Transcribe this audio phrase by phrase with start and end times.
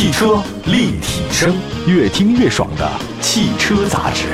[0.00, 1.54] 汽车立体声，
[1.86, 4.28] 越听越爽的汽车杂志。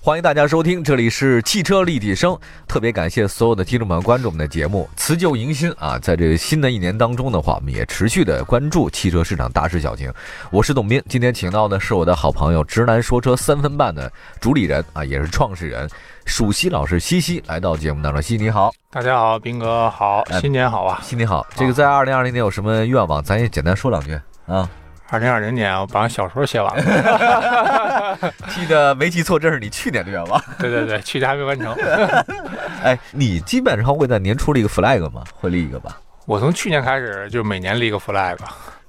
[0.00, 2.36] 欢迎大家收听，这里是汽车立体声。
[2.66, 5.96] 特别感谢所有的听众们关注我们的节目，辞旧迎新啊！
[6.00, 10.12] 在这个新的一年当中的话，我们也持续的关注汽车市场大事小情。
[10.50, 15.88] 我是董斌，今天请到的是我的好朋友直男说车三分半的主理人啊，也是创始人
[16.24, 18.20] 蜀西老师西西来到节目当中。
[18.22, 21.00] 西西你好，大家好，斌哥好，新年好啊！
[21.02, 21.46] 新年好。
[21.54, 23.22] 这个在二零二零年有什么愿望？
[23.22, 24.68] 咱也简单说两句啊。
[25.10, 28.18] 二零二零年，我把小说写完了。
[28.48, 30.42] 记得没记错，这是你去年的愿望。
[30.58, 31.74] 对对对，去年还没完成。
[32.82, 35.22] 哎，你基本上会在年初立一个 flag 吗？
[35.34, 36.00] 会立一个吧？
[36.24, 38.38] 我从去年开始就每年立个 flag。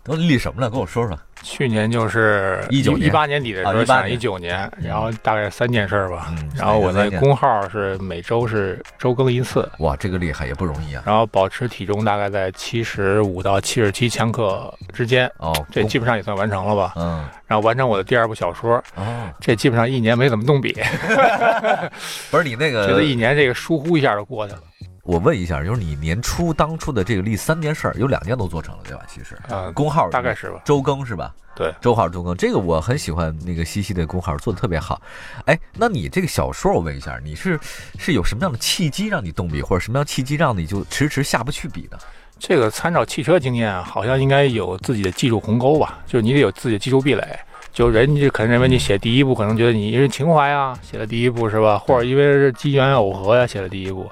[0.01, 0.69] 都立什么了？
[0.69, 1.17] 跟我说说。
[1.43, 6.33] 去年就是一九一八年底的时候想一九年，然后大概三件事吧。
[6.57, 9.69] 然后我那工号是每周是周更一次。
[9.79, 11.03] 哇，这个厉害也不容易啊。
[11.05, 15.29] 然后保持体重大概在七十五到七十七千克之间。
[15.37, 16.93] 哦，这基本上也算完成了吧？
[16.95, 17.25] 嗯。
[17.45, 18.81] 然后完成我的第二部小说。
[18.95, 19.29] 哦。
[19.39, 20.73] 这基本上一年没怎么动笔。
[22.31, 24.59] 不是你那个，觉得一年这个疏忽一下就过去了。
[25.03, 29.03] 我问一下，就是你年初当初的这个立三件事儿，有两件都做成了，对吧？
[29.05, 31.33] 其实，呃，工号大概是吧，周更是吧？
[31.53, 35.01] 对，周号周更，这个我很喜欢那个西西的工号做的特别好。
[35.45, 37.59] 哎，那你这个小说，我问一下，你是
[37.99, 41.97] 是有什么样的契机让你动笔，或者什么样契机让你就迟迟下不去笔呢？
[42.39, 45.99] 这个参照汽车经验，好像应该有自己的技术鸿沟吧？
[46.07, 47.37] 就是你得有自己的技术壁垒。
[47.73, 51.77] 就人家可能认为你写第一部，可能觉得你因为情怀啊，写了第一部是吧？
[51.77, 54.09] 或者因为是机缘偶合呀，写了第一部。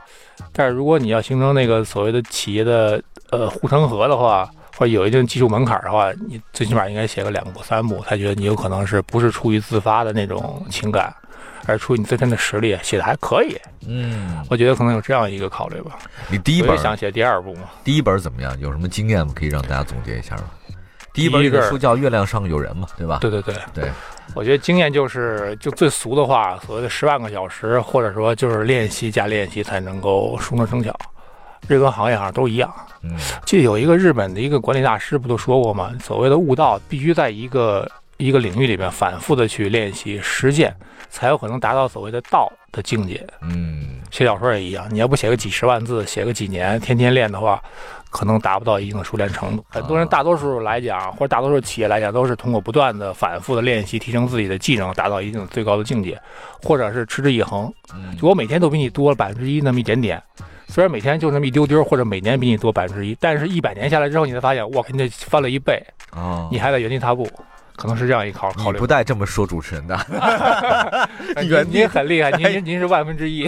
[0.54, 11.14] 但是如果你要形成那个所谓的企业的呃护城河的话，或者有一定技术门槛的话，你最起码应该写个两步三步，才觉得你有可能是不是出于自发的那种情感，
[11.68, 13.56] 而出于你自身的实力写的还可以。
[13.88, 16.00] 嗯，我觉得可能有这样一个考虑吧。
[16.30, 17.70] 你第一本想写第二部吗？
[17.84, 18.60] 第一本怎么样？
[18.60, 19.34] 有什么经验吗？
[19.36, 20.44] 可以让大家总结一下吗？
[21.14, 23.18] 第一本书叫《月亮上有人》嘛，对吧？
[23.20, 23.92] 对对对对。
[24.34, 30.96] 我觉得经验就是，就最俗的话，所谓的十万个小时，或者说就是练习加练习才能够熟能生巧。
[31.68, 32.74] 任何行业好像都一样。
[33.04, 35.92] 嗯，记得有一个日本的一个管理大师不都说过吗？
[36.02, 40.74] 所谓的悟道，必须在一个一个领域里面反复的去练习实践，
[41.10, 43.28] 才有可能达到所谓的道的境界。
[43.42, 47.62] 嗯，写小说也一样，你要不写个几十万字，写个几年，天天练的话。
[48.12, 49.66] 可能达不到一定的熟练程度。
[49.70, 56.22] 很多人，大多数来讲，或者大多数企业来讲，都是通过不断的、反复的练习，提升自己的技能，达到一定最高的境界，
[56.62, 57.74] 或者是持之以恒。
[58.20, 60.22] 就我每天都比你多了百分之一那么一点点，
[60.68, 66.48] 虽然每天就那么一丢丢，或者每年比你多百分之一，但是一百年下来之后，你才发现，哇，肯定翻了一倍啊！
[66.52, 67.28] 你还在原地踏步。
[67.76, 69.98] 可能是这样一考考虑，不带这么说主持人的。
[71.42, 73.48] 您您很厉害，您您是万分之一。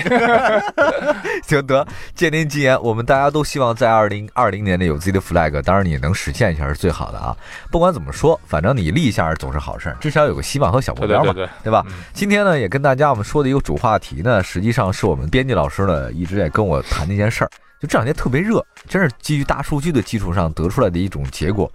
[1.43, 1.85] 行得，
[2.15, 7.35] 借您吉言，我们大家都希望在二零二零年内有自己的 flag，当然你能实现一下是最好的啊。
[7.69, 11.85] 不管怎么说，反正你立一下总是好事，至少有个希望和小目标嘛，对吧？
[12.13, 17.49] 今天呢，也跟大家我们说的一个主话题呢，实际上是我们编辑老师呢一直在跟我谈的一件事儿，
[17.81, 21.71] 就这两天特别热，真是基于大数据的基础上得出来的一种结果。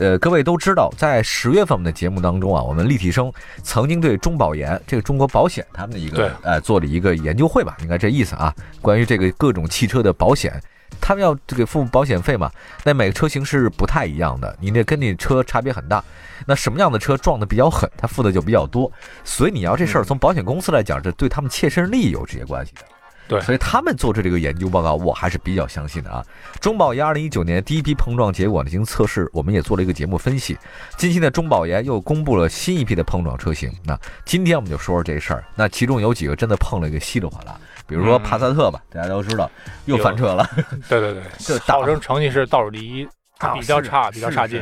[0.00, 3.30] 呃，各位都知道，在十月份我们的节目当中啊，我们立体声
[3.62, 8.54] 曾经对中保研这个中国保险他们的一个呃做了一个研究会吧，应该这意思啊。
[8.80, 10.58] 关于这个各种汽车的保险，
[11.02, 12.50] 他们要这个付保险费嘛？
[12.82, 16.02] 那每个车型是不太一样的，你那跟你车差别很大。
[16.46, 18.90] 那什么样的车撞的比较狠，他付的就比较多。
[19.22, 22.80] 所以你要这事儿从保险公司来讲，这对他们切身利益有直接关系的。
[23.30, 26.20] 对，所以他们做出这个研究报告，我还是比较相信的啊。
[26.60, 30.58] 中保研二零一九年第一批碰撞结果呢，进行测试，我们也做了一个节目分析。
[30.96, 33.72] 近期呢，中保研又公布了新一批的碰撞车型。
[33.84, 35.44] 那今天我们就说说这事儿。
[35.54, 39.48] 那其中有几个真的碰了一个稀里哗啦，比如说帕萨特吧，大家都知道
[39.84, 40.44] 又翻车了。
[40.88, 43.06] 对对对，这号称成绩是倒数第一，
[43.54, 44.60] 比较差，比较差劲。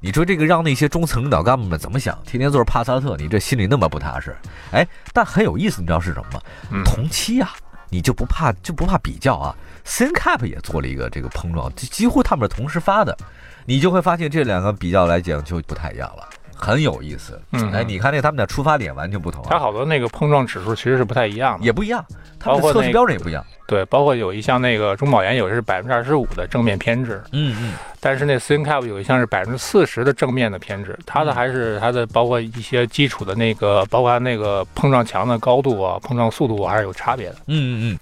[0.00, 2.18] 你说这个让那些中层领导干部们怎么想？
[2.24, 4.34] 天天坐着帕萨特，你这心里那么不踏实？
[4.72, 6.82] 哎，但很有意思，你知道是什么吗？
[6.86, 7.50] 同期啊。
[7.90, 9.54] 你就不怕就不怕比较啊
[9.86, 13.16] ？CNCAP 也做了一个这个碰撞，几乎他们是同时发的，
[13.64, 16.28] 你就会发现这两个比较来讲就不太一样了。
[16.58, 22.04] 很有意思，嗯，哎，你看那他们的出发点完全不同，它好多那个碰撞指数其实是不太一样的，也不一样，
[22.38, 37.98] 它的测试标准也不一样，对，包括有一项那个中保研有的是百分之二十五的正面偏置，嗯嗯，但是那 CNCAP 有一项是百分之四十的正面的偏置，它的还是它的包括一些基础的那个，包括那个碰撞墙的高度啊，碰撞速度还是有差别的，嗯嗯嗯。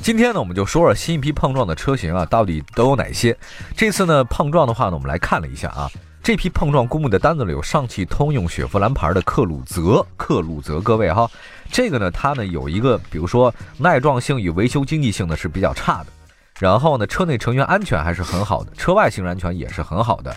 [0.00, 3.36] 今天呢，我们就说说新一批碰撞的车型啊，到底都有哪些？
[3.76, 5.90] 这次呢，碰撞的话呢，我们来看了一下啊。
[6.28, 11.26] 这批碰撞公布的单子里有上汽通用雪佛兰牌的克鲁泽，克鲁泽，各位哈，
[11.72, 16.12] 这个呢，它呢有一个，比如说耐撞性与维修经济性呢是比较差的。
[16.58, 20.36] 然后呢，车内成员安全还是很好的，车外行人安全也是很好的。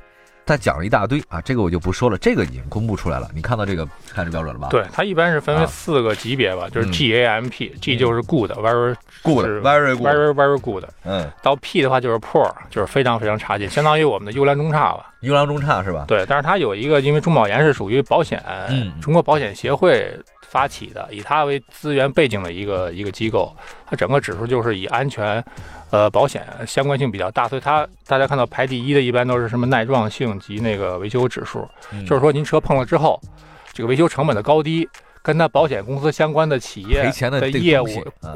[0.51, 3.29] 他讲了一大堆啊，这个我就不说了，这个已经公布出来了。
[3.33, 4.67] 你看到这个看这标准了吧？
[4.69, 10.83] 对，它一般是分为四个级别吧，就是 G A M P，G 就是 good，very good，very good，very very good。
[11.05, 15.13] 嗯，到 P 的话就是 poor，就是非常非常差劲，相当于我们的优良中差吧。
[15.21, 16.03] 优良中差是吧？
[16.07, 18.43] 对，但是它有一个，因为中保研是属于保险，
[19.01, 20.13] 中国保险协会
[20.51, 23.55] 发起的，以它为资源背景的一个一个机构，
[23.85, 25.43] 它整个指数就是以安全。
[25.91, 31.67] 呃，保险相关性比较大，所以它大家看到排第一的，一般都是什么耐撞性及那个维修指数，
[32.07, 33.19] 就是说您车碰了之后，
[33.73, 34.87] 这个维修成本的高低，
[35.21, 37.87] 跟它保险公司相关的企业的业务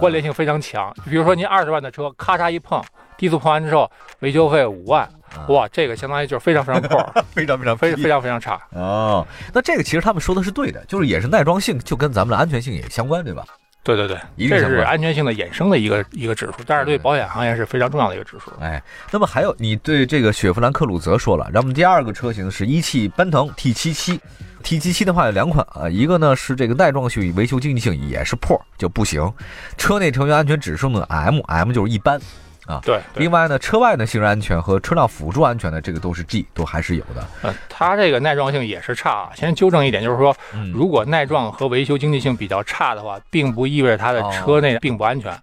[0.01, 0.93] 关联性非常强。
[1.05, 2.83] 比如说您二十万的车，咔嚓一碰，
[3.17, 3.89] 低速碰完之后，
[4.19, 5.09] 维修费五万，
[5.47, 8.59] 哇，这个相当于就是非常非常破， 非常非常非非常非常差。
[8.71, 13.43] 哦，那这个其实他们说的是对的，就是也是耐装性，就跟咱们的安全性也相关，对吧？
[13.83, 14.17] 对对对，
[14.49, 18.51] 这是安全性的衍生的一个一个指数，但是对保险行业是非常重要的一个指数。
[18.59, 24.19] 哎，那么还有你对这个雪佛兰克鲁泽说了，然后我们第二个车型是一汽奔腾 T 七七
[24.63, 29.31] ，T 七七的话有两款啊，一个呢是这个耐撞性与维修经济性也是破就不行，
[29.77, 32.19] 车内成员安全指数呢 M，M 就是一般。
[32.65, 32.99] 啊，对。
[33.15, 37.27] 另外呢，车外的行人安全和车辆辅助安全的这个都是 G，都还是有的。
[37.43, 39.29] 呃，它这个耐撞性也是差。
[39.35, 40.35] 先纠正一点，就是说，
[40.73, 45.37] 如果耐撞和维修经济性比较差的话，并不意味着它的车内并不安全，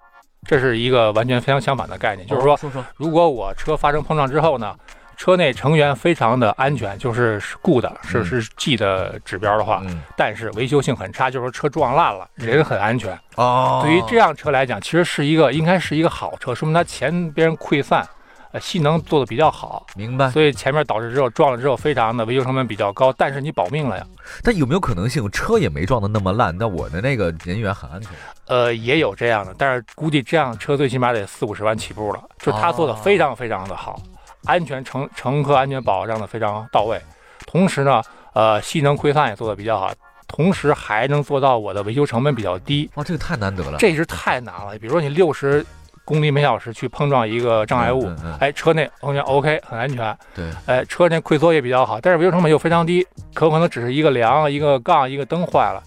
[0.46, 2.26] 这是一个完全非常相反的概念。
[2.26, 2.58] 就是说，
[2.96, 4.74] 如果我车发生碰撞之后呢？
[5.16, 9.82] 车内成员非常的安全，就是是 good，是是 G 的指标的话，
[10.16, 13.18] 但是维修性很差，就是说车撞烂了，人很安全。
[13.36, 18.06] 哦，对于这辆车来讲，其实是一个应该是一个好车，说明它前边溃散，
[18.52, 19.86] 呃，性能做的比较好。
[19.94, 20.30] 明白。
[20.30, 24.06] 所以前面导致之后撞了之后，非常的维修成本比较高，但是你保命了呀。
[24.42, 28.10] 但有没有可能性车也没撞的那么烂，但我的那个人员很安全？
[28.48, 34.00] 呃，也有这样的，但是估计这样车最起码得四五十万起步了，就他做的非常非常的好。
[34.44, 37.00] 安全乘乘客安全保障的非常到位，
[37.46, 38.02] 同时呢，
[38.32, 39.92] 呃，性能溃散也做的比较好，
[40.26, 42.90] 同时还能做到我的维修成本比较低。
[42.94, 44.76] 哇，这个太难得了，这是太难了。
[44.78, 45.64] 比如说你六十
[46.04, 48.10] 公里每小时去碰撞一个障碍物，
[48.40, 50.18] 哎，车内完全 OK，很安全。
[50.34, 55.82] 对，哎，车内溃缩也比较好，但是维修成本又非常低，可可能只是一个梁、一个杠、一个灯坏了。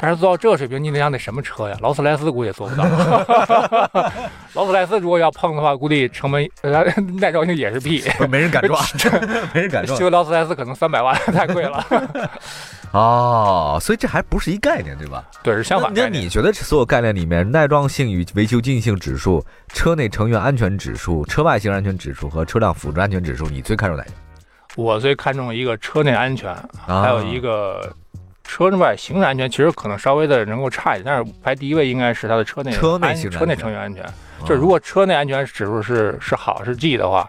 [0.00, 1.76] 但是做到这个水平，你得想得什么车呀？
[1.80, 2.84] 劳斯莱斯估计也做不到。
[4.58, 6.44] 劳斯莱斯如果要碰的话，估计成本
[7.20, 8.82] 耐撞性也是屁，没人敢撞，
[9.54, 9.96] 没人敢撞。
[9.96, 11.84] 修劳斯莱斯可能三百万，太贵了。
[12.90, 15.22] 哦，所以这还不是一概念，对吧？
[15.44, 15.92] 对，是相反。
[15.94, 24.10] 那你觉得所有概念里面，耐撞性与维修经济性指数、车内成员安全指数、车外行人安全指数和车辆辅助安全指数，你最看重哪个？
[24.74, 26.52] 我最看重一个车内安全，
[26.84, 27.94] 还有一个。
[28.50, 34.02] 车之外行人安全其实可能稍微的能够差一点，但是排第一位应该是它的车内车内车内成员安全。
[34.46, 37.28] 就如果车内安全指数是是好是 G 的话，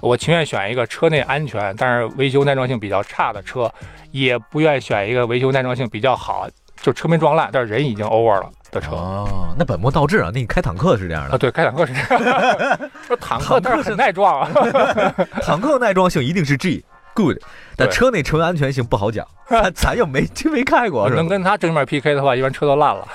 [0.00, 3.70] 我情愿选一个车内安全但是维修耐撞性比较差的车，
[4.10, 6.48] 也不愿意选一个维修耐撞性比较好
[6.80, 8.92] 就车没撞烂但是人已经 over 了的车。
[8.92, 10.30] 哦，那本末倒置啊！
[10.32, 11.38] 那你开坦克是这样的啊？
[11.38, 12.90] 对， 开坦克是这样。
[13.06, 14.50] 说坦克但是很耐撞啊，
[15.42, 16.84] 坦克耐撞性一定是 G。
[17.14, 17.38] good，
[17.78, 19.26] 但车内成员安全性不好讲，
[19.74, 21.08] 咱又没真没开过。
[21.08, 23.08] 能跟他正面 PK 的话，一般车都烂了。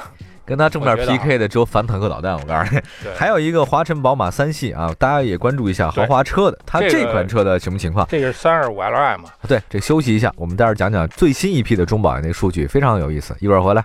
[0.52, 2.34] 跟他正面 PK 的只有反坦克导弹。
[2.34, 2.82] 我告诉你，
[3.16, 8.06] 还有一个华晨宝马三系啊，大家也关注一下豪华车的，它这款车的什么情况？
[8.10, 9.30] 这是三二五 Li 嘛？
[9.48, 13.34] 对，这休息一下，我们待会儿讲讲最新一批的中保研那个数据，非常有意思。
[13.40, 13.82] 一会儿回来。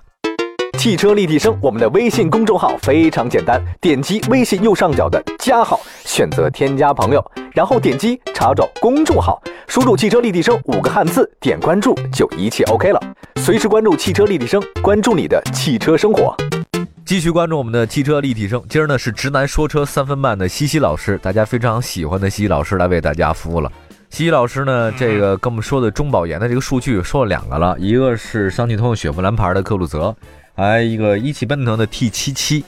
[0.77, 13.01] 汽车立体声，我们的微信公众号非常简单，点击微信右上角的加号，选择添加朋友，然后点击查找公众号，输入“汽车立体声”五个汉字，点关注就一切 OK 了。
[13.37, 16.37] 随时关注汽车立体声，关注你的汽车生活。
[17.07, 23.71] 继续关注我们的汽车立体声，今儿呢是直男说车三分半的西西老师，大家非常喜欢的西西老师来为大家服务了。
[24.11, 30.13] 西西老师呢，这个跟我们说的中保研的这个数据说了两个了，一个是上汽通用雪佛兰牌的克鲁泽。
[30.57, 32.65] 还一个一汽奔腾的 T77，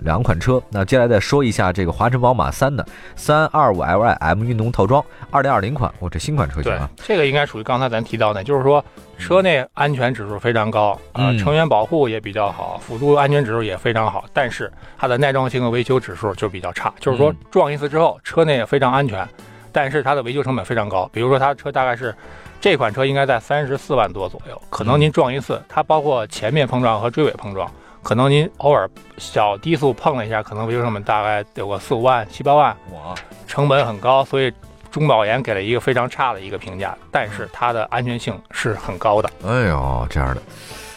[0.00, 0.62] 两款车。
[0.70, 2.84] 那接下来再说一下这个华晨宝马三的
[3.14, 6.88] 三二五 Li-M 运动套装，二零二零款，我这新款车型啊。
[6.96, 8.84] 这个应该属于刚才咱提到的，就是说
[9.18, 16.92] 车内安全指数非常高啊，成员保护也比较好，辅助安全指数也非常好，但是它的耐撞性和维修指数就比较差。
[17.00, 19.28] 就是说撞一次之后，车内也非常安全，
[19.72, 21.08] 但是它的维修成本非常高。
[21.12, 22.14] 比如说它车大概是。
[22.58, 27.70] 这款车应该在三十四万多左右，可能您撞一次，它包括前面碰撞和追尾碰撞，
[28.06, 33.12] 可能您偶尔小低速碰了一下，可能维修成本大概有个四五万、七八万，哇，
[33.48, 34.52] 成本很高，所以
[34.92, 39.28] 中保研给了一个非常差的一个评价，但是它的安全性是很高的。
[39.44, 40.42] 哎呦，这样的，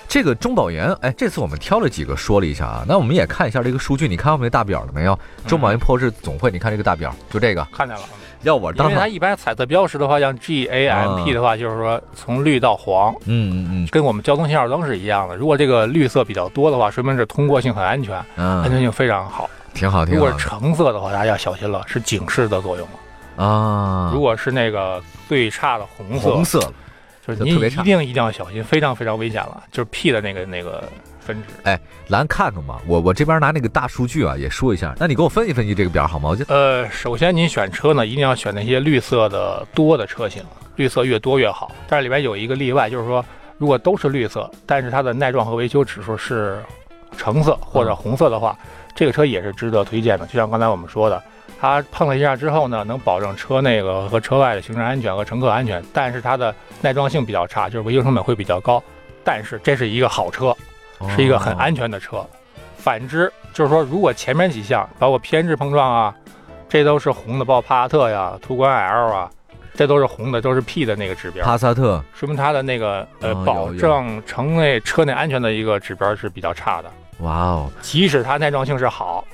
[0.07, 5.17] 这个中保研，哎，这次我们挑了几个说了一下啊，那我们也看一下这个数据，你看后面大表了没有？
[5.47, 8.03] 中保研破士总会，你看这个大表，就这个，看见了。
[8.43, 15.35] 要我当，因为它一般彩色标识的话，像 G A M P 的话，就是说从绿到黄，嗯嗯嗯，跟我们交通信号灯是一样的。
[15.35, 20.05] 如果这个绿色比较多的话，说明是通过性很安全，安全性非常好，挺好。
[20.05, 20.19] 挺好。
[20.19, 24.11] 如果是橙色的话，大家要小心了，是警示的作用了啊。
[24.13, 26.59] 如果是那个最差的红色，红色
[27.27, 30.83] 就是您一定一定要小心，非常非常危险了，就是 P 的那个那个。
[31.29, 34.95] 分值哎，咱看看嘛，我我这边拿那个大数据啊，也说一下。
[34.97, 36.29] 那你给我分析分析这个表好吗？
[36.29, 40.43] 我就呃，首先您选车呢，一定要选那些绿色的多的车型，
[40.75, 41.71] 绿色越多越好。
[41.87, 43.23] 但是里边有一个例外，就是说
[43.59, 46.59] 如果都是绿色，但是它的耐撞和维修指数是
[47.15, 48.57] 橙色或者红色的话，
[48.95, 50.25] 这个车也是值得推荐的。
[50.25, 51.21] 就像刚才我们说的，
[51.61, 58.83] 它碰了一下之后呢，能保证车内个和车外的行车安全和乘客安全，但是它的耐撞性比较差，就是维修成本会比较高。
[59.23, 60.55] 但是这是一个好车。
[61.15, 62.25] 是一个很安全的车，
[62.77, 66.15] 反之就是说，如果前面几项包括偏置碰撞啊，
[66.67, 69.29] 这都是红的，包括帕萨特呀、途观 L 啊，
[69.73, 71.45] 这都是红的，都是 P 的那个指标。
[71.45, 76.91] 帕萨特说明它的那个呃保证城内车内安全的一个指标是比较差的。
[77.19, 79.25] 哇哦，即使它耐撞性是好，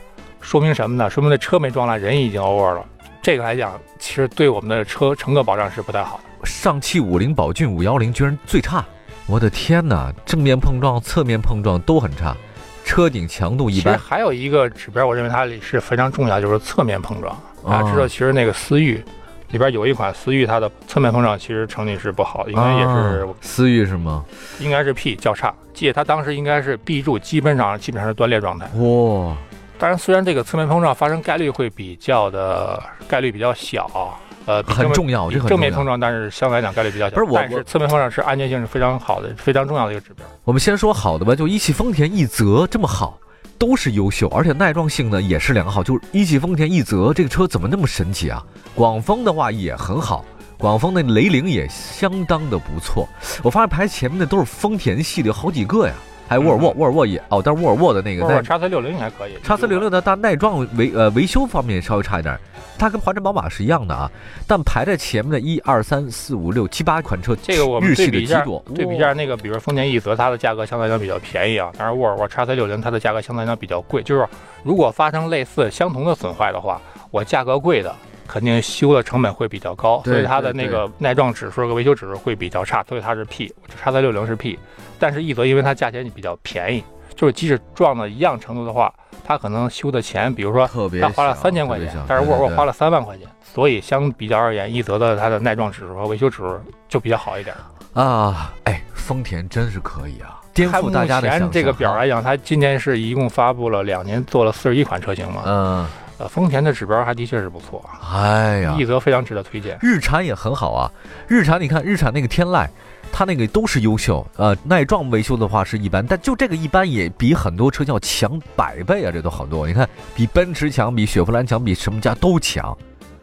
[0.42, 1.10] 说明什么呢？
[1.10, 2.86] 说明那车没撞烂，人已经 over 了。
[3.22, 6.46] 这个来讲，其实对我们的车乘客保障是不太好的。
[6.46, 8.86] 上汽五菱宝骏五幺零居然最差。
[9.28, 10.14] 我的天哪！
[10.24, 12.36] 正面碰撞、侧面碰撞都很差，
[12.84, 13.96] 车顶强度一般。
[13.96, 17.36] 其实还有一个指标，我认为它是非常重要，就是侧面碰撞。
[17.64, 19.04] 大家知道，其实那个思域
[19.50, 24.24] 里边有一款思域，它的侧面碰撞其实成绩是不好，应该也是思域是吗？
[24.60, 28.68] 应该是 P 较差，记得它当时应该是 B 柱，基本上基本上是断裂状态。
[28.76, 29.36] 哇！
[29.80, 34.20] 当然，虽然这个侧面碰撞发生概率会比较的概率比较小。
[34.46, 37.16] 呃，很重要，这正面碰撞，但是相对来讲概率比较小。
[37.16, 40.26] 不是我，但是侧面碰撞是安全性是非常好的，非常重要的一个指标。
[40.44, 43.18] 我们先说好的吧，就一汽丰田奕泽这么好，
[43.58, 45.84] 都是优秀，而且耐撞性呢也是良好。
[45.84, 48.44] 就是一汽丰田奕泽这个车怎么那么神奇啊？
[48.76, 50.24] 广丰的话也很好，
[50.60, 53.10] 广丰的雷凌也相当的不错。
[53.42, 55.94] 我发现排前面的都是丰田系的有好几个呀。
[56.28, 62.36] 还有沃尔沃，沃尔沃也哦，但是沃尔沃的那个叉 C 六零还可以，叉 C 六六的它耐撞维呃维修方面稍微差一点，
[62.80, 64.10] 它跟华晨宝马是一样的啊。
[64.48, 71.72] 但排在前面的一二三四五六七八款车，这个我们对比一下，对比一下那个，比如丰田奕泽，它的价格相对来讲比较便宜啊。
[71.78, 74.28] 但是沃尔沃叉 C 六零它的价格相对来讲比较贵，就是
[74.64, 77.96] 如果发生类似相同的损坏的话，我价格贵的
[78.28, 84.58] 肯定修的成本会比较高，所以它的那个耐撞指数和维修指数会比较差，所以它是 P，叉 C 六零是 P。
[85.00, 86.84] 但是奕泽因为它价钱比较便宜，
[87.16, 90.68] 就是即使撞到一样程度的话，它可能修的钱，比如说
[91.02, 97.56] 它花了三千块钱，但是沃尔沃花了三万块钱，所以相比较而言，奕泽的它的耐撞指数和维修指数就比较好一点
[97.94, 98.52] 啊。
[98.64, 101.52] 哎，丰田真是可以啊，颠覆大家的想象。
[101.52, 105.44] 这个表来讲，它今年是一共发布了两年，做了四十一款车型嘛。
[105.46, 105.88] 嗯，
[106.18, 107.84] 呃，丰田的指标还的确是不错。
[108.14, 109.78] 哎呀，一泽非常值得推荐。
[109.82, 110.92] 日产也很好啊，
[111.28, 112.68] 日产你看，日产那个天籁。
[113.12, 119.66] 它那个都是优秀，呃，耐撞维修的话是一般，但就这个一般也比很多车要强百倍啊，这都好多。
[119.66, 122.78] 你看，比奔驰强，比雪佛兰强，比什么家都强。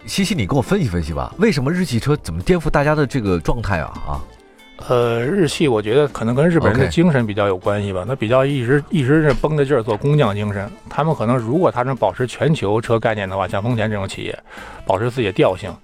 [0.07, 3.93] 西西，你给我分析分析吧，为什么日系车怎么颠覆大家的这个状态啊？
[4.07, 4.21] 啊，
[4.89, 10.71] 呃，日系我觉得可能跟日本人的精神比较有关系吧，他比较一直一直是绷着劲儿做工匠精神。
[10.89, 14.39] 他们可能如果他能保持全球车概念的话，像丰田这种企业，
[14.85, 15.75] 保持自己的调性，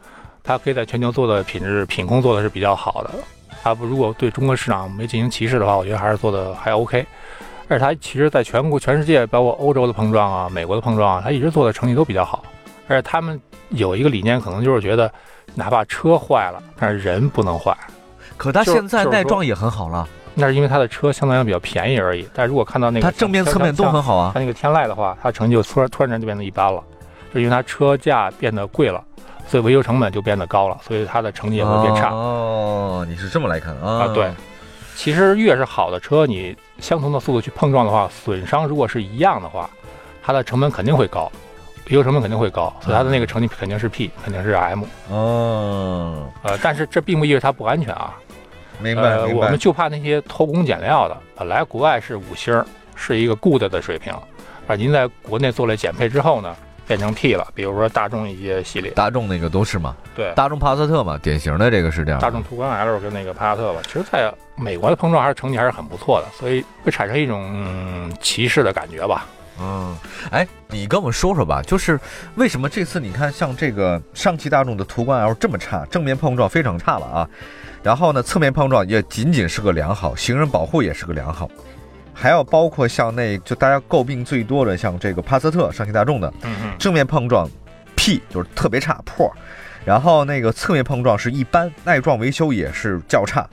[0.42, 3.10] 它可以在全球做的品质品控做的是比较好的。
[3.62, 7.04] 他不如果对中国市场没进行歧视的话，我觉得还是做的还 OK。
[7.68, 12.42] 而且他其实在全国全世界，包括欧洲的碰撞啊、美国的碰撞啊，他一直做的成绩都比较好。
[12.88, 13.38] 而且他们
[13.70, 15.12] 有一个理念，可能就是觉得，
[15.54, 17.76] 哪怕车坏了，但是人不能坏。
[18.38, 22.26] 可它现在耐撞也很好了，那是因为它的车相对来讲比较便宜而已。
[22.32, 24.30] 但如果看到那个，它正面侧面都很好啊。
[24.32, 26.82] 它那个天籁的话，它成绩就突然突然间就变得一般了，
[27.34, 29.04] 就因为它车价变得贵了。
[29.46, 32.10] 所以维修成本就变得高了，所以它的成绩也会变差。
[32.10, 34.04] 哦，你是这么来看啊？
[34.04, 34.30] 啊，对。
[34.94, 39.70] 其实越是好的车，你相同的速度去碰撞的话，损伤如果是一样的话，
[40.22, 41.32] 它的成本肯定会高，
[41.86, 44.82] 维修成本肯定会高，所以它的那个成绩肯定是 P，肯定是 M。
[45.08, 46.26] 哦。
[46.42, 48.14] 呃，但是这并不意味着它不安全啊。
[48.80, 49.34] 明白，明白。
[49.34, 54.12] 我们就怕那些偷工减料的，本来国外是五星，是一个 good 的水平，
[54.66, 56.54] 而您在国内做了减配之后呢？
[56.86, 62.18] 变成 T 了，比如说大众一些系列，大众那个都是嘛，对，大众帕萨特嘛，典型的这个是这样。
[62.18, 69.26] 大众途观 L 跟那个帕萨特吧，其实在美国的碰撞还是成绩还是很不错的，所以会产生一种歧视的感觉吧。
[69.60, 69.96] 嗯，
[70.30, 71.98] 哎，你跟我们说说吧，就是
[72.36, 77.28] 为什么这次你看像这个上汽大众的途观 L 这么差，正面碰撞非常差了啊，
[77.82, 81.50] 然后呢，侧面碰撞也仅仅是个良好，行人保护也是个良好，
[82.14, 87.48] 还要包括像那就大家诟病最多的像这个帕萨特上汽大众的嗯嗯，正面碰撞
[87.96, 89.28] P 就是特别差破，
[89.84, 93.44] 然后那个侧面碰撞是一般，耐撞维修也是较差。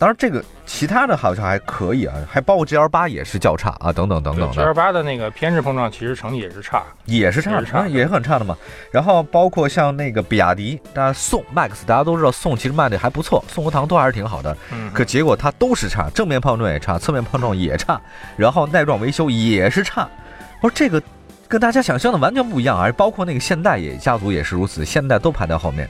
[0.00, 8.56] 当然，这个其他的好像还可以啊，还包括 GL 八也是较差啊，等等等等的 G 的二，八的那个偏置碰撞其实成绩也是差，也是差，也是差的也是很差的嘛。
[8.90, 18.00] 然后包括像那个比亚迪，大家宋 MAX，大家都知道宋其实卖的还不错，宋和唐都还是挺好的，嗯，可结果它都是差，正面碰撞也差，侧面碰撞也差，
[18.38, 20.08] 然后耐撞维修也是差。
[20.62, 21.02] 我说这个
[21.46, 22.90] 跟大家想象的完全不一样啊！
[22.92, 25.86] 包括那个现代也家族也是如此，现代都排在后面，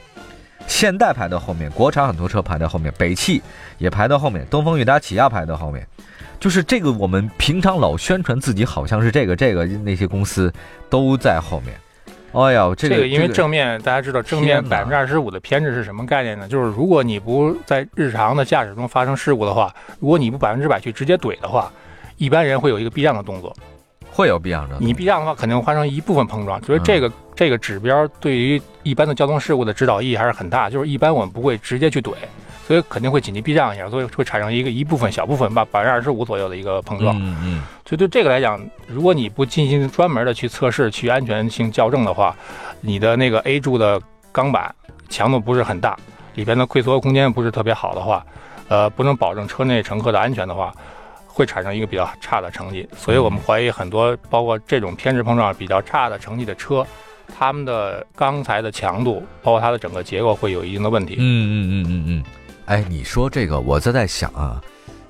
[0.70, 3.42] 现代排到后面，国产很多车排在后面，北汽
[3.76, 5.84] 也排到后面，东风悦达起亚排到后面。
[6.38, 10.50] 就是这个，我们平常老宣传自己好像是这个这个，那些公司
[10.88, 11.74] 都在后面。
[12.32, 16.46] 哎呀，这个这个因为这个正面大家知道正面百分之二十五的偏置是什么概念呢？
[16.46, 21.70] 就是如果你不在日常的驾驶中发生事故的话，如果你不百分之百去直接怼的话，
[22.16, 23.54] 一般人会有一个避让的动作。
[24.20, 24.76] 会有避让的。
[24.78, 26.62] 你避让的话，肯定会发生一部分碰撞。
[26.62, 30.68] 所以这个、嗯这个指标对于一般的交通事故的指导意义还是很大。
[30.68, 32.12] 就是一般我们不会直接去怼，
[32.66, 37.16] 所以肯定会紧急避让一下，所以会产生一个一部分小部分吧百分之二十五左右的一个碰撞。
[37.18, 42.36] 嗯嗯所以对这个来讲，如果你不进行专门的去测试、去安全性校正的话，
[42.82, 43.98] 你的那个 A 柱的
[44.30, 44.74] 钢板
[45.08, 45.96] 强度不是很大，
[46.34, 48.22] 里边的溃缩空间不是特别好的话，
[48.68, 50.70] 呃，不能保证车内乘客的安全的话，
[51.40, 52.86] 会产生一个比较差的成绩。
[52.94, 56.86] 所以我们怀疑很多包括这种偏置碰撞比较差的成绩的车，
[57.38, 61.16] 它们的钢材的强度，包括它的整个结构会有一定的问题。
[61.18, 62.24] 嗯嗯嗯嗯嗯。
[62.66, 64.60] 哎，你说这个，我在在想啊，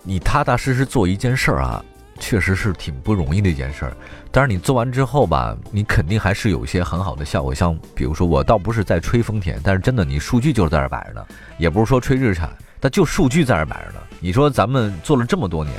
[0.04, 1.84] 你踏踏实实做一件事儿啊，
[2.20, 3.92] 确实是挺不容易的一件事儿。
[4.30, 7.52] 但是你做完之后吧，你肯定还是有一些很好的效果。
[7.52, 11.26] 像比如说，我倒不是在吹丰田，但是真的，你数据就是在这儿摆着呢，
[11.58, 14.00] 也不是说吹日产，但就数据在这儿摆着呢。
[14.20, 15.74] 你说咱们做了这么多年，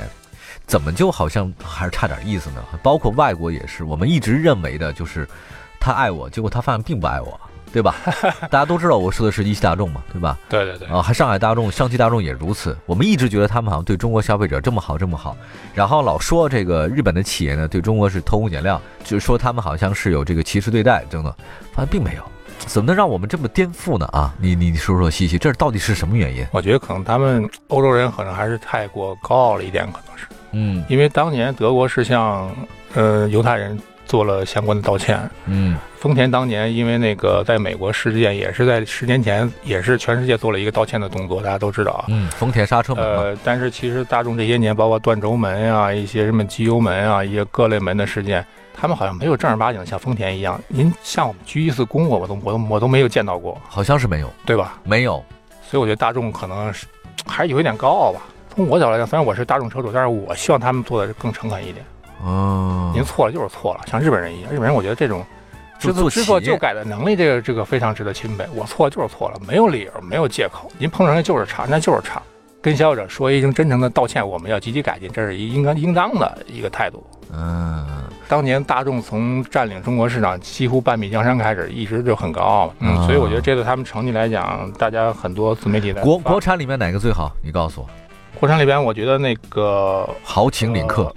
[0.66, 2.62] 怎么就好像还是差点意思呢？
[2.82, 5.28] 包括外国也是，我们一直认为的就是
[5.80, 7.40] 他爱我，结果他发现并不爱我。
[7.72, 7.94] 对吧？
[8.52, 10.38] 大家都知道我说的是一汽大众嘛，对吧？
[10.46, 12.76] 对对对，啊，还上海大众、上汽大众也如此。
[12.84, 15.34] 我们一直觉得他们好像对中国消费者这么好，这么好，
[15.72, 21.34] 然后老说这个日本的企业呢对中国是偷工减料，就是说他们好像是有这个歧视对待等等，
[21.72, 22.22] 发现并没有。
[22.58, 24.04] 怎么能让我们这么颠覆呢？
[24.12, 26.46] 啊，你你说说西西，这到底是什么原因？
[26.52, 30.26] 我觉得可能他们欧洲人可能还是太过高傲了一点，可能是。
[30.52, 32.54] 嗯因为当年德国是向
[32.94, 42.04] 呃犹太人做了相关的道歉，嗯丰田当年因为那个在美国事件也是在十年前也是全世界做了一个道歉的动作，大家都知道啊。
[42.08, 54.80] 嗯，丰田刹车门，呃，但是其实大众这些年，包括断轴门啊，一些什么机油门啊，一些各类门的事件，他们好像没有正儿八经像丰田一样，您向我们鞠一次躬，我都我都我都没有见到过，好像是没有，对吧？
[54.82, 55.24] 没有。
[55.70, 56.84] 所以我觉得大众可能是
[57.24, 58.20] 还是有一点高傲吧。
[58.54, 61.82] 从我角度来讲，虽然我是大众车主，但是我希望他们做的更诚恳一点。
[62.22, 64.52] 哦，您错了就是错了，像日本人一样。
[64.52, 65.24] 日本人我觉得这种
[65.78, 68.46] 知错知错就改的能力，这个这个非常值得钦佩。
[68.54, 70.70] 我错了就是错了，没有理由，没有借口。
[70.76, 72.20] 您碰上人就是差，那就是差。
[72.60, 77.02] 跟消费者说一声真诚的道歉，我们要积极改进，这是一应该应当的一个态度。
[77.32, 77.86] 嗯
[78.28, 82.74] 当年大众从占领中国市场几乎半壁江山开始，一直就很高傲嘛。
[82.78, 87.32] 嗯，啊所以我觉得这对他们成绩来讲，大家很多自媒体的国国产里面哪个最好？
[87.42, 87.88] 你告诉我。
[88.38, 91.14] 国产里边，我觉得那个豪情领克，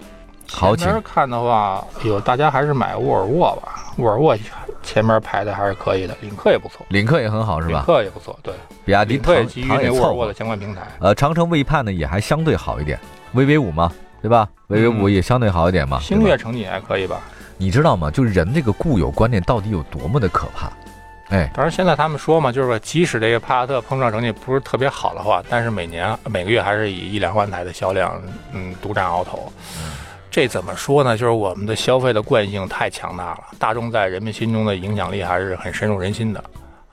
[0.48, 4.38] 豪情前面看的话，有大家还是买沃尔沃吧，沃尔沃
[4.84, 7.84] 前面排的还是可以的，领克也不错，领克也很好是吧领吧？
[7.86, 8.54] 克也不错，对，
[8.86, 10.34] 比亚迪唐基于唐也沃尔沃的。
[10.34, 10.82] 相关平台。
[11.00, 13.00] 呃，长城魏盼呢也还相对好一点
[13.34, 16.00] ，VV 五嘛，对吧？VV 五嗯也相对好一点嘛。
[16.00, 17.20] 星越成绩也还可以吧？
[17.58, 18.12] 你知道吗？
[18.12, 20.70] 就人这个固有观念到底有多么的可怕？
[21.30, 29.52] 哎，当然，现在他们说嘛，就是说，即使这个帕萨特碰撞成绩不是特别好的话，但是每年每个月还是以一两万台的销量，嗯，独占鳌头。
[30.30, 31.18] 这怎么说呢？
[31.18, 36.44] 就是我们的消费的惯性太强大了，大众在人们心中的影响力还是很深入人心的。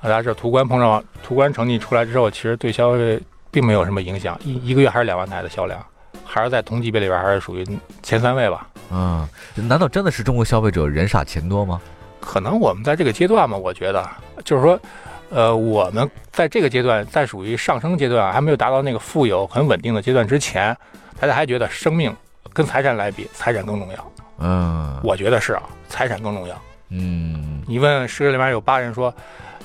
[0.00, 5.84] 大家知道，途观碰撞，途观成绩出来之后，其实对消费并没有什么影响，一一个月还是两万台的销量，
[6.24, 7.66] 还是在同级别里边还是属于
[8.02, 8.66] 前三位吧。
[8.90, 11.80] 嗯，难道真的是中国消费者人傻钱多吗？
[12.22, 14.08] 可能我们在这个阶段嘛，我觉得
[14.44, 14.80] 就是说，
[15.28, 20.74] 呃，我们在这个阶段，在属于上升阶段，还没有达到那个富有很稳定的阶段之前，
[21.18, 22.14] 大家还觉得生命
[22.52, 24.12] 跟财产来比，财产更重要。
[24.38, 26.54] 嗯，我觉得是啊，财产更重要。
[26.90, 29.12] 嗯，你问十个里面有八人说，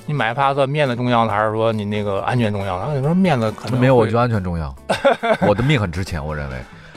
[0.04, 2.96] 你买帕萨特面子重要呢，还是说你那个安全重要呢？
[2.96, 4.74] 你说面子可能没有，我会觉得安全重要。
[5.46, 6.56] 我的命很值钱，我认为，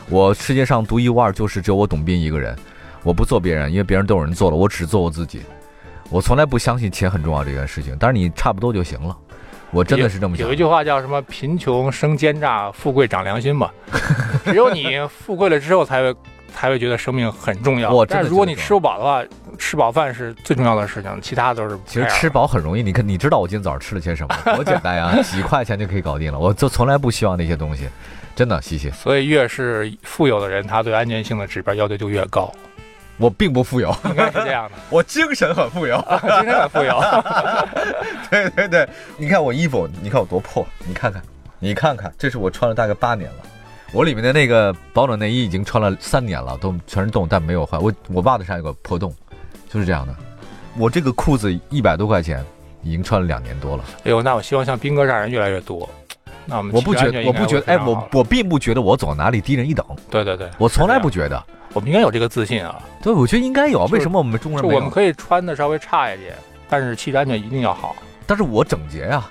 [0.10, 2.58] 我世界上独一无二，就是只有我董斌一个人。
[3.04, 5.42] 我不做别人，因为别人都有人做了，我只做我自己。
[6.10, 9.18] 我从来不相信钱很重要这件事情，但是你差不多就行了。
[9.72, 10.46] 我真的是这么想。
[10.46, 11.22] 有一句话叫什么？
[11.22, 13.72] 贫穷生奸诈，富贵长良心嘛。
[14.44, 16.16] 只有你富贵了之后，才会
[16.54, 18.06] 才会觉得生命很重要。
[18.06, 19.24] 但是如果你吃不饱的话，
[19.58, 21.80] 吃饱饭是最重要的事情，其他都是。
[21.86, 24.36] 其实吃饱很容易，你看，你知道我今天早上吃了些什么？
[24.56, 26.38] 多简单呀，几块钱就可以搞定了。
[26.38, 27.88] 我就从来不希望那些东西，
[28.36, 28.90] 真的，西西。
[28.92, 32.54] 所以越是富有的人，他对安全性的指标要求就越高。
[33.18, 34.76] 我并不富有，应该是这样的。
[34.90, 37.00] 我精神很富有，精神很富有。
[38.32, 41.22] 对对对，你看我衣服，你看我多破，你看看，
[41.60, 43.38] 你看看，这是我穿了大概八年了。
[43.94, 47.78] 我里面的那个保暖内衣已经穿了三年了，都全是洞，但没有坏。
[47.78, 49.14] 我我袜子上有个破洞，
[49.70, 50.16] 就是这样的。
[50.78, 52.44] 我这个裤子一百多块钱，
[52.82, 53.84] 已经穿了两年多了。
[54.04, 55.88] 哎呦，那我希望像斌哥这样人越来越多。
[56.46, 59.86] 那我们我不觉得，我不觉得，哎，我我并不觉得我走哪里低人一等。
[60.10, 61.46] 对对对，我从来不觉得。
[61.74, 62.82] 我们应该有这个自信啊！
[63.02, 63.86] 对，我觉得应该有。
[63.86, 64.72] 为什么我们中国人？
[64.74, 66.36] 我们可以穿的稍微差一点，
[66.70, 67.96] 但是气质安全一定要好。
[68.28, 69.26] 但是我整洁呀，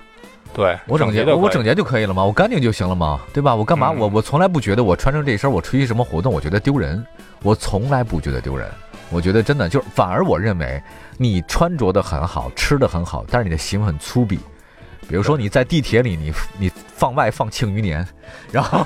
[0.53, 2.23] 对我整洁，我整洁就可以了吗？
[2.23, 3.19] 我干净就行了吗？
[3.33, 3.55] 对吧？
[3.55, 3.91] 我干嘛？
[3.91, 7.03] 我我从来不觉得我穿成这身，我出席什么活动，我觉得丢人。
[7.43, 8.67] 我从来不觉得丢人。
[9.09, 10.81] 我觉得真的就是，反而我认为
[11.17, 14.39] 你穿着的很好，吃的很好，但是你的行为很粗鄙。
[15.07, 18.05] 比如说你在地铁里，你你放外放庆余年，
[18.51, 18.85] 然后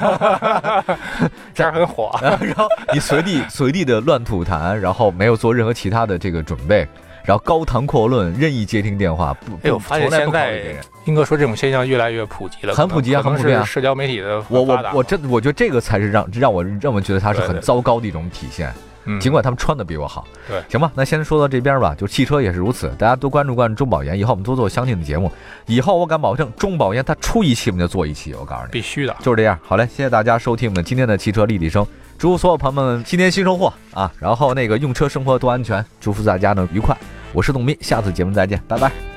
[1.53, 6.87] 这样很火， 然后你随地随地的乱吐痰，然后没有做任何其他的这个准备，
[7.23, 10.75] 然后高谈阔论，任意接听电话，不，哎，我发现现在
[11.05, 13.63] 英哥说这种现象越来越普及了，很普及啊，很普遍。
[13.65, 18.73] 社交媒体的我我我真我觉得这个才是让让我让我觉得它是很糟糕的一种体现。
[19.19, 21.95] 尽管他们穿的比我好，对，行吧，那先说到这边吧。
[21.95, 25.31] 就汽车也是如此，大家多关注关注中保研，以后我们多做相应的节目。
[25.65, 29.57] 以后我敢保证，中保研它出一期我们就做一期，我告诉你，必须的，就是这样。
[29.63, 31.85] 好嘞，谢谢大家收听我们今天的汽车立体声，
[32.17, 34.11] 祝所有朋友们新年新收获啊！
[34.19, 36.95] 然后那个用车生活多安全，祝福大家呢愉快。
[37.33, 39.14] 我是董斌，下次节目再见，拜拜。